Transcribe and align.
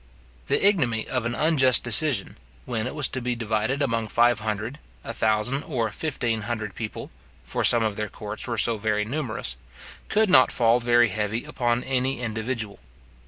The 0.47 0.65
ignominy 0.67 1.07
of 1.07 1.27
an 1.27 1.35
unjust 1.35 1.83
decision, 1.83 2.39
when 2.65 2.87
it 2.87 2.95
was 2.95 3.07
to 3.09 3.21
be 3.21 3.35
divided 3.35 3.83
among 3.83 4.07
five 4.07 4.39
hundred, 4.39 4.79
a 5.03 5.13
thousand, 5.13 5.61
or 5.61 5.91
fifteen 5.91 6.41
hundred 6.41 6.73
people 6.73 7.11
(for 7.45 7.63
some 7.63 7.83
of 7.83 7.97
their 7.97 8.09
courts 8.09 8.47
were 8.47 8.57
so 8.57 8.79
very 8.79 9.05
numerous), 9.05 9.57
could 10.09 10.27
not 10.27 10.51
fall 10.51 10.79
very 10.79 11.09
heavy 11.09 11.43
upon 11.43 11.83
any 11.83 12.19
individual. 12.19 12.79